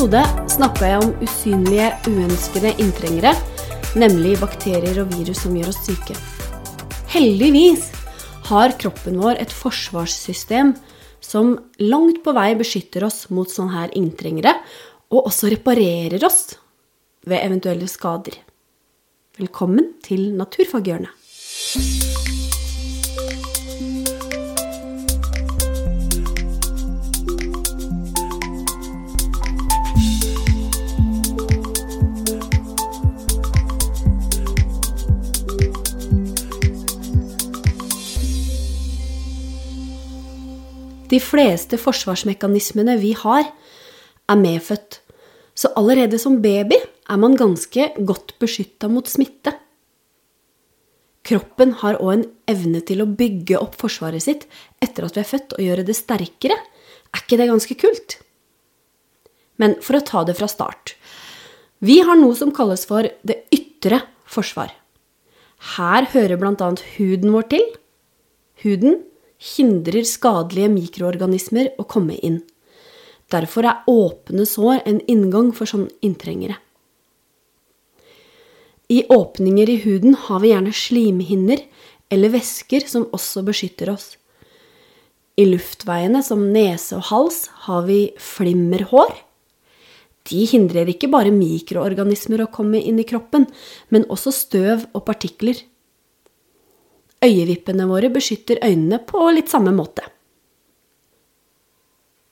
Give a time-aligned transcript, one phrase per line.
[0.00, 3.34] episode snakka jeg om usynlige, uønskede inntrengere,
[4.00, 6.14] nemlig bakterier og virus som gjør oss syke.
[7.12, 7.90] Heldigvis
[8.48, 10.72] har kroppen vår et forsvarssystem
[11.20, 11.52] som
[11.84, 14.56] langt på vei beskytter oss mot sånne her inntrengere,
[15.12, 16.54] og også reparerer oss
[17.28, 18.40] ved eventuelle skader.
[19.36, 21.12] Velkommen til Naturfaghjørnet.
[41.10, 43.48] De fleste forsvarsmekanismene vi har,
[44.30, 45.00] er medfødt.
[45.58, 49.52] Så allerede som baby er man ganske godt beskytta mot smitte.
[51.26, 54.46] Kroppen har òg en evne til å bygge opp forsvaret sitt
[54.82, 56.56] etter at vi er født, og gjøre det sterkere.
[57.10, 58.16] Er ikke det ganske kult?
[59.60, 60.94] Men for å ta det fra start.
[61.84, 64.72] Vi har noe som kalles for det ytre forsvar.
[65.76, 66.70] Her hører bl.a.
[66.96, 67.66] huden vår til.
[68.64, 69.00] Huden
[69.40, 72.42] hindrer skadelige mikroorganismer å komme inn.
[73.30, 76.58] Derfor er åpne sår en inngang for sånne inntrengere.
[78.90, 81.62] I åpninger i huden har vi gjerne slimhinner
[82.10, 84.16] eller væsker som også beskytter oss.
[85.38, 89.14] I luftveiene, som nese og hals, har vi flimmerhår.
[90.28, 93.46] De hindrer ikke bare mikroorganismer å komme inn i kroppen,
[93.94, 95.62] men også støv og partikler.
[97.20, 100.06] Øyevippene våre beskytter øynene på litt samme måte.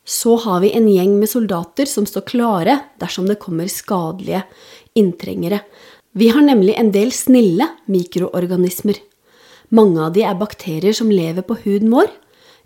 [0.09, 4.47] Så har vi en gjeng med soldater som står klare dersom det kommer skadelige
[4.97, 5.61] inntrengere.
[6.17, 8.97] Vi har nemlig en del snille mikroorganismer.
[9.69, 12.09] Mange av de er bakterier som lever på huden vår,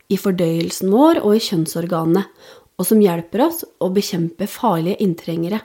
[0.06, 2.22] i fordøyelsen vår og i kjønnsorganene,
[2.78, 5.58] og som hjelper oss å bekjempe farlige inntrengere.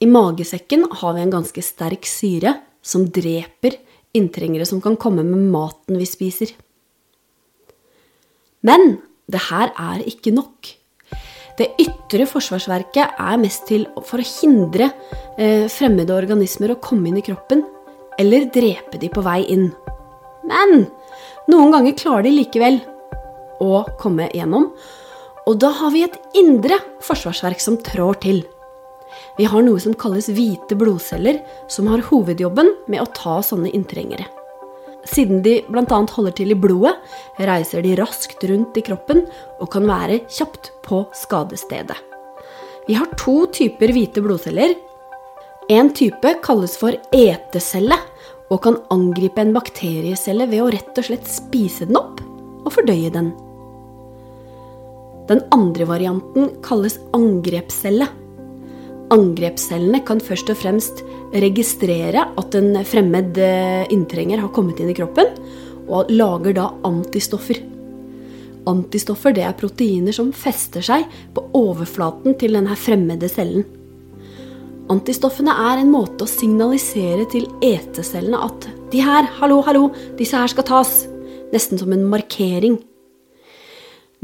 [0.00, 3.76] I magesekken har vi en ganske sterk syre som dreper
[4.16, 6.52] inntrengere som kan komme med maten vi spiser.
[8.64, 8.98] Men
[9.28, 10.74] det her er ikke nok.
[11.58, 14.92] Det ytre forsvarsverket er mest til for å hindre
[15.36, 17.64] eh, fremmede organismer å komme inn i kroppen,
[18.18, 19.66] eller drepe de på vei inn.
[20.48, 20.86] Men
[21.50, 22.78] noen ganger klarer de likevel
[23.62, 24.70] å komme gjennom,
[25.48, 28.42] og da har vi et indre forsvarsverk som trår til.
[29.38, 34.26] Vi har noe som kalles hvite blodceller, som har hovedjobben med å ta sånne inntrengere.
[35.08, 35.84] Siden de bl.a.
[35.86, 36.96] holder til i blodet,
[37.38, 39.24] reiser de raskt rundt i kroppen
[39.58, 41.96] og kan være kjapt på skadestedet.
[42.88, 44.74] Vi har to typer hvite blodceller.
[45.68, 47.98] En type kalles for etecelle
[48.48, 52.22] og kan angripe en bakteriecelle ved å rett og slett spise den opp
[52.64, 53.34] og fordøye den.
[55.28, 58.08] Den andre varianten kalles angrepscelle
[59.14, 61.00] Angrepscellene kan først og fremst
[61.32, 65.32] registrere at en fremmed eh, inntrenger har kommet inn i kroppen,
[65.88, 67.62] og lager da antistoffer.
[68.68, 73.64] Antistoffer det er proteiner som fester seg på overflaten til denne fremmede cellen.
[74.92, 80.48] Antistoffene er en måte å signalisere til etecellene at de her, hallo, hallo, disse her
[80.48, 80.92] skal tas.
[81.52, 82.78] Nesten som en markering.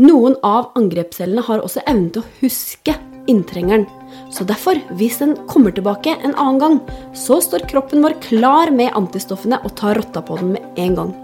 [0.00, 2.96] Noen av angrepscellene har også evnen til å huske
[3.30, 3.86] inntrengeren.
[4.32, 6.80] Så derfor, hvis den kommer tilbake en annen gang,
[7.16, 11.14] så står kroppen vår klar med antistoffene og tar rotta på den med en gang.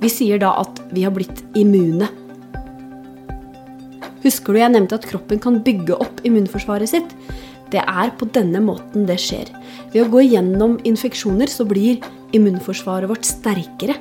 [0.00, 2.08] Vi sier da at vi har blitt immune.
[4.24, 7.12] Husker du jeg nevnte at kroppen kan bygge opp immunforsvaret sitt?
[7.70, 9.50] Det er på denne måten det skjer.
[9.92, 12.00] Ved å gå gjennom infeksjoner så blir
[12.36, 13.96] immunforsvaret vårt sterkere.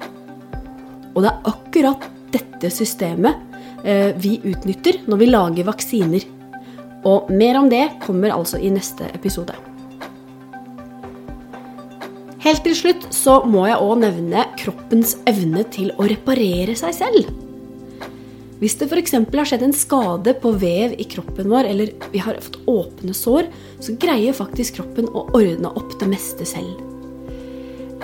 [1.14, 3.38] Og det er akkurat dette systemet
[3.84, 6.26] eh, vi utnytter når vi lager vaksiner.
[7.08, 9.56] Og mer om det kommer altså i neste episode.
[12.40, 17.30] Helt til slutt så må jeg òg nevne kroppens evne til å reparere seg selv.
[18.60, 19.14] Hvis det f.eks.
[19.16, 23.48] har skjedd en skade på vev i kroppen vår, eller vi har fått åpne sår,
[23.80, 26.80] så greier faktisk kroppen å ordne opp det meste selv.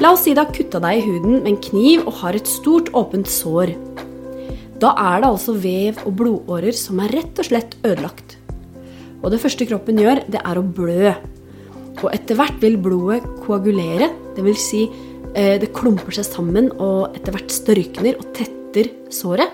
[0.03, 2.47] La oss si du har kutta deg i huden med en kniv og har et
[2.47, 3.71] stort, åpent sår.
[4.79, 8.35] Da er det altså vev og blodårer som er rett og slett ødelagt.
[9.25, 11.11] Og det første kroppen gjør, det er å blø.
[12.03, 14.61] Og etter hvert vil blodet koagulere, dvs.
[14.61, 14.81] Si,
[15.33, 19.49] eh, det klumper seg sammen og etter hvert størkner og tetter såret.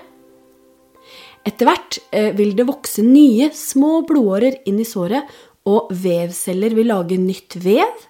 [1.48, 5.24] Etter hvert eh, vil det vokse nye, små blodårer inn i såret,
[5.64, 8.04] og vevceller vil lage nytt vev.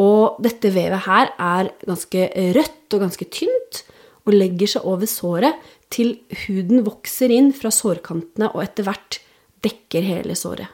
[0.00, 3.82] Og dette vevet her er ganske rødt og ganske tynt
[4.28, 5.58] og legger seg over såret
[5.92, 9.18] til huden vokser inn fra sårkantene og etter hvert
[9.64, 10.68] dekker hele såret.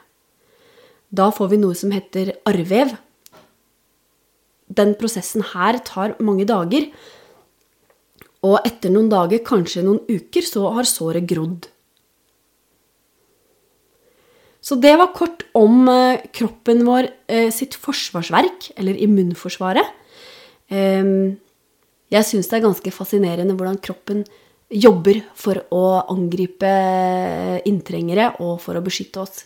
[1.07, 2.95] Da får vi noe som heter arrvev.
[4.67, 6.89] Den prosessen her tar mange dager,
[8.45, 11.69] og etter noen dager, kanskje noen uker, så har såret grodd.
[14.61, 19.93] Så det var kort om eh, kroppen vår eh, sitt forsvarsverk, eller immunforsvaret.
[20.75, 21.37] Ehm,
[22.11, 24.25] jeg syns det er ganske fascinerende hvordan kroppen
[24.67, 26.71] jobber for å angripe
[27.69, 29.45] inntrengere og for å beskytte oss.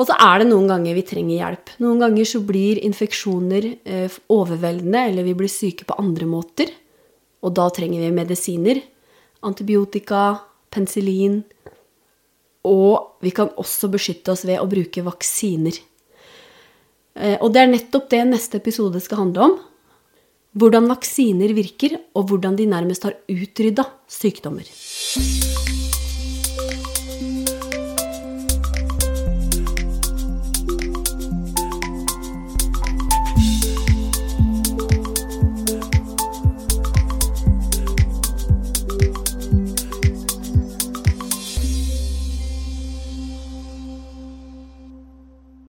[0.00, 1.74] Og så er det noen ganger vi trenger hjelp.
[1.84, 6.72] Noen ganger så blir infeksjoner eh, overveldende, eller vi blir syke på andre måter.
[7.44, 8.80] Og da trenger vi medisiner.
[9.44, 10.40] Antibiotika,
[10.72, 11.42] penicillin.
[12.64, 15.76] Og vi kan også beskytte oss ved å bruke vaksiner.
[17.12, 19.58] Eh, og det er nettopp det neste episode skal handle om.
[20.52, 24.68] Hvordan vaksiner virker, og hvordan de nærmest har utrydda sykdommer.